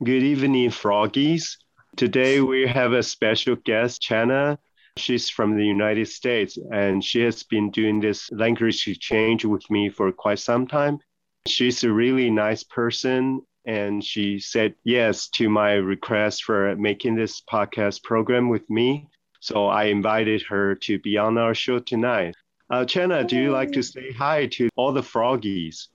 [0.00, 1.56] Good evening, froggies.
[1.96, 4.56] Today we have a special guest, Chana.
[4.96, 9.88] She's from the United States and she has been doing this language exchange with me
[9.88, 11.00] for quite some time.
[11.48, 17.42] She's a really nice person and she said yes to my request for making this
[17.52, 19.08] podcast program with me.
[19.40, 22.36] So I invited her to be on our show tonight.
[22.70, 25.88] Uh, Chana, do you like to say hi to all the froggies?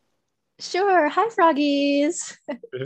[0.59, 1.09] Sure.
[1.09, 2.37] Hi, froggies.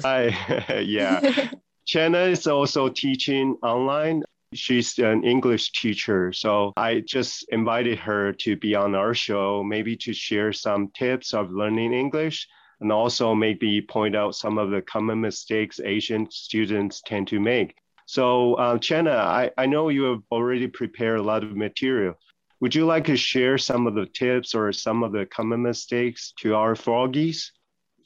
[0.01, 0.81] Hi.
[0.85, 1.19] yeah.
[1.87, 4.23] Chana is also teaching online.
[4.53, 6.33] She's an English teacher.
[6.33, 11.33] So I just invited her to be on our show, maybe to share some tips
[11.33, 12.47] of learning English
[12.79, 17.75] and also maybe point out some of the common mistakes Asian students tend to make.
[18.05, 22.15] So, uh, Chana, I, I know you have already prepared a lot of material.
[22.61, 26.33] Would you like to share some of the tips or some of the common mistakes
[26.39, 27.51] to our froggies?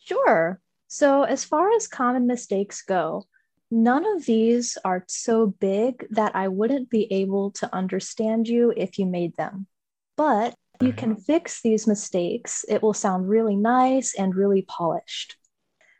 [0.03, 0.59] Sure.
[0.87, 3.25] So, as far as common mistakes go,
[3.71, 8.99] none of these are so big that I wouldn't be able to understand you if
[8.99, 9.67] you made them.
[10.17, 11.21] But you can uh-huh.
[11.25, 12.65] fix these mistakes.
[12.67, 15.37] It will sound really nice and really polished.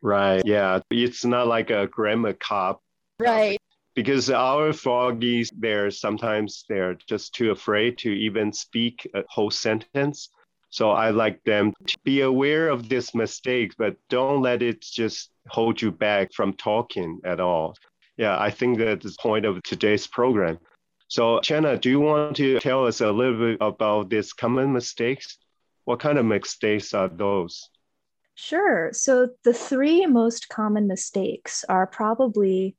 [0.02, 0.42] Right.
[0.46, 0.80] Yeah.
[0.90, 2.82] It's not like a grammar cop
[3.20, 3.60] Right.
[3.96, 10.30] because our froggies, they're sometimes they're just too afraid to even speak a whole sentence.
[10.72, 15.30] So I like them to be aware of this mistake, but don't let it just
[15.50, 17.76] hold you back from talking at all.
[18.16, 20.60] Yeah, I think that's the point of today's program.
[21.10, 25.38] So, Chana, do you want to tell us a little bit about these common mistakes?
[25.84, 27.70] What kind of mistakes are those?
[28.36, 28.92] Sure.
[28.94, 32.78] So, the three most common mistakes are probably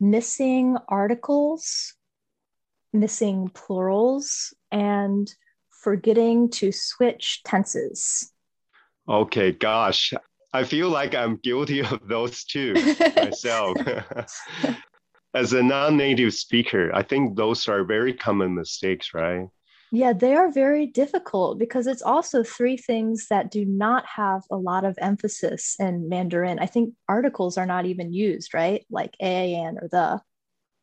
[0.00, 1.94] missing articles,
[2.92, 5.32] missing plurals, and
[5.82, 8.32] forgetting to switch tenses.
[9.08, 10.14] Okay, gosh,
[10.52, 12.74] I feel like I'm guilty of those too
[13.16, 13.76] myself.
[15.34, 19.48] As a non native speaker, I think those are very common mistakes, right?
[19.90, 24.56] Yeah, they are very difficult because it's also three things that do not have a
[24.56, 26.58] lot of emphasis in Mandarin.
[26.58, 28.86] I think articles are not even used, right?
[28.90, 30.20] Like a and or the.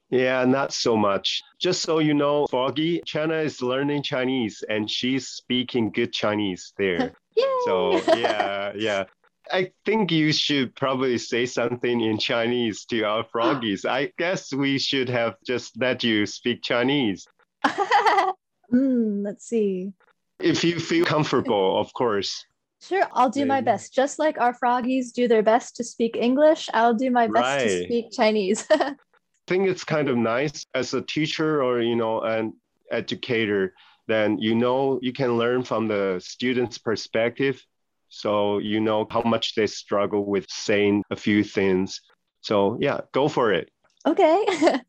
[0.10, 1.44] Yeah, not so much.
[1.60, 7.14] Just so you know, Foggy, Chana is learning Chinese and she's speaking good Chinese there.
[7.66, 9.06] So, yeah, yeah.
[9.52, 13.86] I think you should probably say something in Chinese to our froggies.
[13.86, 17.28] I guess we should have just let you speak Chinese.
[17.66, 19.94] mm, let's see.
[20.40, 22.46] If you feel comfortable, of course.
[22.82, 23.94] Sure, I'll do my best.
[23.94, 27.84] Just like our froggies do their best to speak English, I'll do my best to
[27.86, 28.68] speak Chinese.
[29.49, 32.55] I think it's kind of nice as a teacher or you know an
[32.91, 33.75] educator
[34.07, 37.63] then you know you can learn from the student's perspective
[38.09, 42.01] so you know how much they struggle with saying a few things
[42.41, 43.69] so yeah go for it
[44.05, 44.23] OK，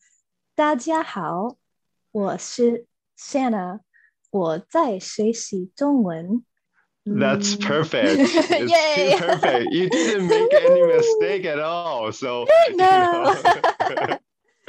[0.56, 1.56] 大家好，
[2.12, 2.86] 我是
[3.18, 3.80] Shanna，
[4.31, 6.44] 我在学习中文。
[7.06, 7.62] that's Mm.
[7.62, 9.12] perfect it's Yay.
[9.12, 14.19] too perfect you didn't make any mistake at all so you No.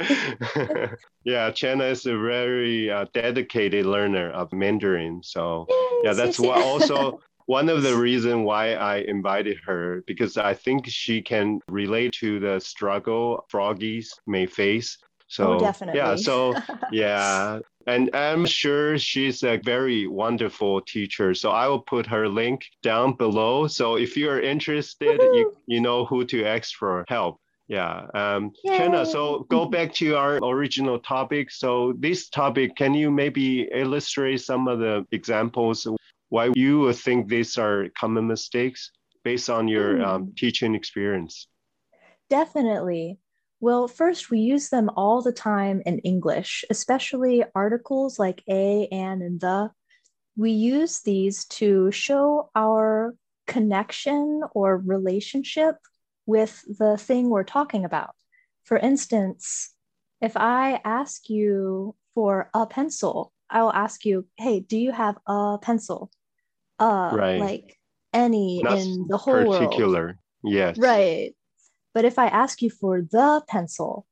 [1.24, 5.22] yeah Chana is a very uh, dedicated learner of mandarin.
[5.22, 5.66] So
[6.02, 11.20] yeah that's also one of the reason why i invited her because i think she
[11.20, 14.98] can relate to the struggle froggies may face.
[15.28, 15.98] So oh, definitely.
[15.98, 16.54] yeah so
[16.92, 17.60] yeah.
[17.86, 21.34] And i'm sure she's a very wonderful teacher.
[21.34, 23.66] So i will put her link down below.
[23.66, 27.40] So if you're interested you, you know who to ask for help
[27.72, 28.52] yeah um
[29.04, 34.68] so go back to our original topic so this topic can you maybe illustrate some
[34.68, 35.86] of the examples
[36.28, 38.90] why you think these are common mistakes
[39.24, 41.46] based on your um, teaching experience
[42.32, 43.18] Definitely.
[43.60, 49.20] Well, first, we use them all the time in English, especially articles like a, and,
[49.20, 49.70] and the.
[50.34, 53.14] We use these to show our
[53.46, 55.76] connection or relationship
[56.26, 58.14] with the thing we're talking about.
[58.64, 59.74] For instance,
[60.20, 65.18] if I ask you for a pencil, I will ask you, hey, do you have
[65.26, 66.10] a pencil?
[66.78, 67.38] Uh, Right.
[67.40, 67.78] like
[68.12, 69.58] any Not in the whole world.
[69.58, 71.34] particular yes Right.
[71.94, 74.06] But if I ask you for the pencil,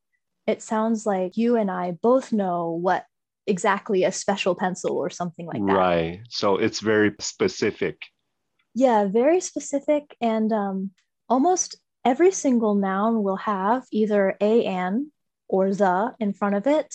[0.46, 3.06] it sounds like you and I both know what
[3.46, 5.72] exactly a special pencil or something like that.
[5.72, 7.96] right so it's very specific
[8.74, 10.16] Yeah, very specific.
[10.20, 10.90] And um,
[11.28, 11.76] almost
[12.10, 14.94] every single noun will have either a an
[15.54, 16.90] or the in front of it,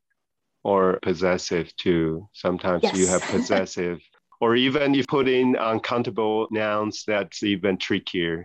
[0.65, 2.29] or possessive too.
[2.45, 2.95] Sometimes Yes.
[2.99, 3.99] you have possessive.
[4.45, 8.37] or even you put in uncountable nouns, that's even trickier.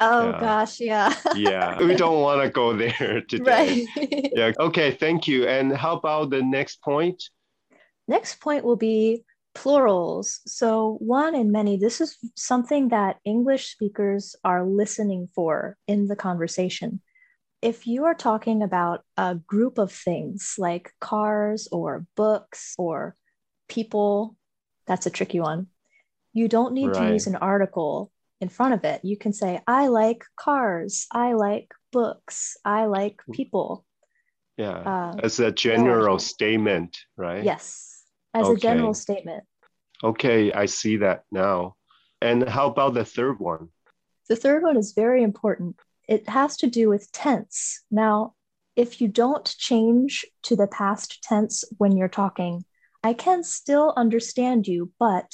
[0.00, 0.40] Oh Yeah.
[0.48, 1.08] gosh, yeah.
[1.48, 3.86] Yeah, we don't want to go there today.
[3.96, 4.30] right.
[4.38, 4.52] Yeah.
[4.68, 4.88] Okay.
[5.04, 5.38] Thank you.
[5.56, 7.18] And how about the next point?
[8.16, 8.98] Next point will be
[9.54, 10.40] plurals.
[10.46, 16.16] So, one in many, this is something that English speakers are listening for in the
[16.16, 17.00] conversation.
[17.62, 23.16] If you are talking about a group of things like cars or books or
[23.68, 24.36] people,
[24.86, 25.68] that's a tricky one.
[26.32, 29.00] You don't need to use an article in front of it.
[29.04, 33.86] You can say, I like cars, I like books, I like people.
[34.58, 34.70] Yeah.
[34.70, 36.18] Uh, As a general article.
[36.18, 37.44] statement, right?
[37.44, 37.93] yes,
[38.34, 39.44] as a general statement.
[40.02, 40.52] Okay.
[40.52, 41.76] I see that now.
[42.20, 43.68] And how about the third one?
[44.28, 45.76] The third one is very important.
[46.08, 47.82] It has to do with tense.
[47.90, 48.34] Now,
[48.76, 52.64] if you don't change to the past tense when you're talking,
[53.02, 55.30] I can still understand you, but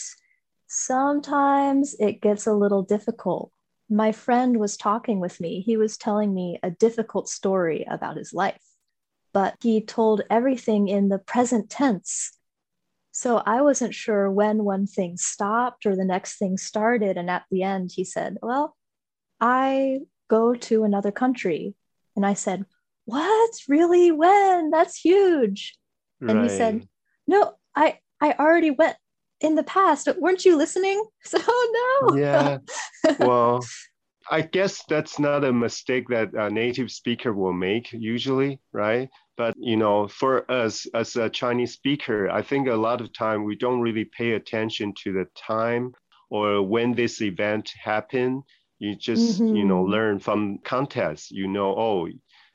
[0.67, 3.53] sometimes it gets a little difficult.
[3.89, 5.61] My friend was talking with me.
[5.61, 8.63] He was telling me a difficult story about his life,
[9.33, 12.37] but he told everything in the present tense.
[13.21, 17.19] So I wasn't sure when one thing stopped or the next thing started.
[17.19, 18.75] And at the end, he said, Well,
[19.39, 21.75] I go to another country.
[22.17, 22.65] And I said,
[23.05, 23.51] What?
[23.69, 24.11] Really?
[24.11, 24.71] When?
[24.71, 25.77] That's huge.
[26.27, 26.89] And he said,
[27.27, 28.97] No, I I already went
[29.43, 30.09] in the past.
[30.19, 31.05] Weren't you listening?
[31.23, 32.17] So oh, no.
[32.17, 32.57] yeah.
[33.19, 33.61] Well,
[34.31, 39.11] I guess that's not a mistake that a native speaker will make usually, right?
[39.41, 43.45] But you know, for us as a Chinese speaker, I think a lot of time
[43.45, 45.95] we don't really pay attention to the time
[46.31, 48.43] or when this event happened.
[48.79, 49.91] You just, you know, Mhm.
[49.97, 51.31] learn from context.
[51.31, 52.09] You know, oh,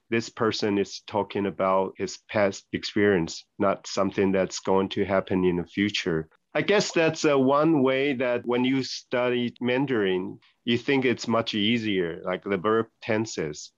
[0.09, 5.57] this person is talking about his past experience, not something that's going to happen in
[5.57, 6.29] the future.
[6.53, 11.53] I guess that's uh, one way that when you study Mandarin, you think it's much
[11.55, 13.71] easier, like the verb tenses.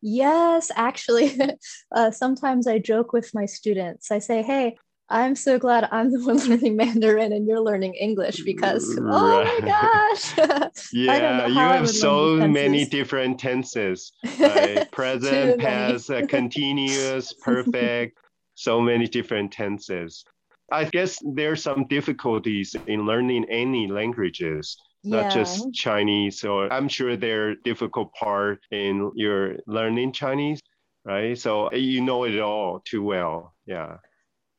[0.00, 1.36] Yes, actually,
[1.94, 4.10] uh, sometimes I joke with my students.
[4.10, 4.76] I say, "Hey,
[5.08, 9.60] I'm so glad I'm the one learning Mandarin and you're learning English because oh my
[9.60, 9.64] Right.
[9.64, 14.12] gosh, Yeah, you have so many different tenses,
[14.42, 18.16] like present, past, uh, continuous, perfect,
[18.54, 20.24] so many different tenses.
[20.70, 24.76] I guess there's some difficulties in learning any languages.
[25.04, 30.60] Not just Chinese, or I'm sure there are difficult part in your learning Chinese,
[31.04, 31.36] right?
[31.38, 33.54] So you know it all too well.
[33.66, 33.96] Yeah.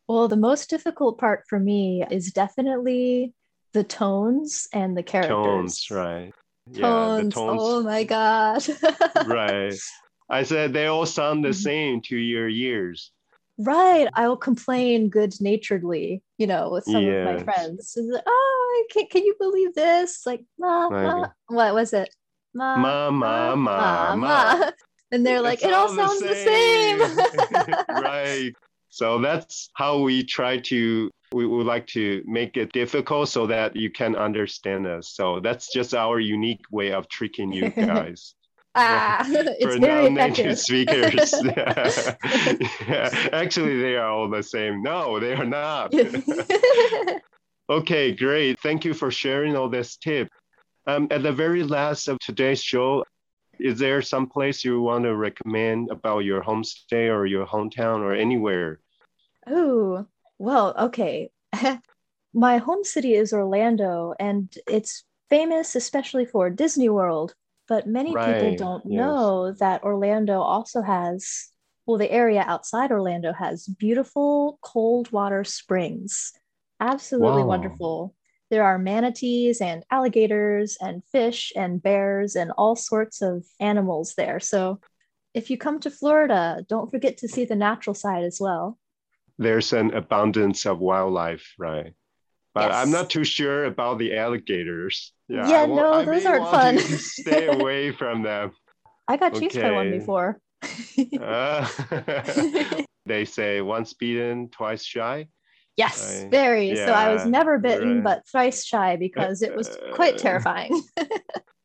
[0.07, 3.33] Well, the most difficult part for me is definitely
[3.73, 5.37] the tones and the characters.
[5.37, 6.33] Tones, right.
[6.71, 7.17] Yeah, Tones.
[7.17, 7.61] the tones.
[7.63, 8.65] Oh my God.
[9.27, 9.75] right.
[10.29, 11.53] I said they all sound the Mhm.
[11.53, 13.11] same to your ears.
[13.59, 14.07] Right.
[14.13, 17.97] I will complain good naturedly, you know, with some of my friends.
[17.97, 20.25] Like, oh, can, can you believe this?
[20.25, 21.27] Like, ma, ma.
[21.47, 22.09] What was it?
[22.53, 24.71] Ma, Ma, ma, ma, ma.
[25.11, 27.75] And they're like, it all sounds the same.
[28.01, 28.53] right.
[28.89, 33.75] So that's how we try to, we would like to make it difficult so that
[33.75, 35.09] you can understand us.
[35.09, 38.35] So that's just our unique way of tricking you guys.
[38.75, 41.33] Ah, it's for very non-native speakers.
[41.43, 43.29] yeah.
[43.33, 44.81] Actually, they are all the same.
[44.81, 45.93] No, they are not.
[47.69, 48.59] okay, great.
[48.59, 50.29] Thank you for sharing all this tip.
[50.87, 53.03] Um, at the very last of today's show,
[53.59, 58.13] is there some place you want to recommend about your homestay or your hometown or
[58.13, 58.79] anywhere?
[59.45, 60.05] Oh,
[60.37, 61.29] well, okay.
[62.33, 67.33] My home city is Orlando, and it's famous especially for Disney World.
[67.69, 68.97] But many people don't yes.
[68.97, 71.49] know that Orlando also has,
[71.85, 76.33] well, the area outside Orlando has beautiful cold water springs.
[76.79, 77.49] Absolutely Wow.
[77.49, 78.15] wonderful.
[78.49, 84.39] There are manatees and alligators and fish and bears and all sorts of animals there.
[84.39, 84.81] So
[85.35, 88.79] if you come to Florida, don't forget to see the natural side as well.
[89.37, 91.93] There's an abundance of wildlife, right?
[92.59, 95.13] But I'm not too sure about the alligators.
[95.27, 96.77] Yeah, I wa- no, I those aren't fun.
[96.79, 98.51] stay away from them.
[99.07, 100.39] I got chased by one before.
[101.19, 101.67] Uh,
[103.05, 105.27] they say once beaten, twice shy.
[105.77, 106.31] yes, Right.
[106.31, 106.75] very.
[106.75, 108.03] so I was never bitten, right.
[108.03, 110.81] but thrice shy because it was quite Uh, terrifying.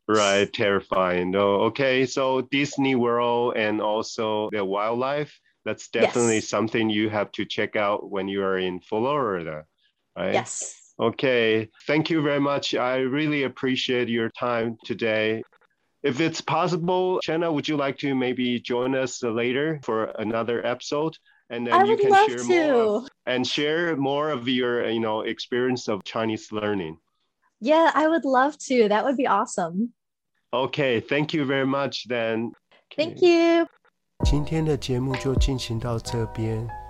[0.07, 1.31] Right, terrifying.
[1.31, 2.05] No, okay.
[2.05, 5.33] So Disney World and also the wildlife.
[5.65, 6.49] That's definitely Yes.
[6.49, 9.65] something you have to check out when you are in Florida,
[10.15, 10.35] right?
[10.35, 10.77] yes.
[11.01, 11.69] Okay.
[11.87, 12.75] Thank you very much.
[12.75, 15.43] I really appreciate your time today.
[16.03, 21.17] If it's possible, Chana, would you like to maybe join us later for another episode?
[21.51, 22.73] And then I you can share to.
[22.73, 26.99] more of, and share more of your, you know, experience of Chinese learning.
[27.61, 28.89] Yeah, I would love to.
[28.89, 29.93] That would be awesome.
[30.53, 32.53] Okay, thank you very much then.
[32.97, 33.67] Thank you.
[34.25, 36.84] 今天的节目就进行到这边。